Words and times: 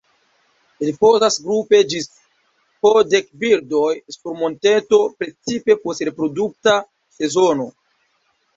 Ripozas 0.85 1.35
grupe 1.49 1.81
ĝis 1.91 2.07
po 2.87 2.93
dek 3.11 3.29
birdoj 3.45 3.91
sur 4.17 4.41
monteto 4.41 5.01
precipe 5.23 5.79
post 5.85 6.07
reprodukta 6.11 6.77
sezono. 7.21 7.71